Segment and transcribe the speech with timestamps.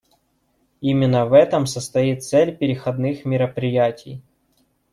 [0.81, 4.23] Именно в этом состоит цель переходных мероприятий.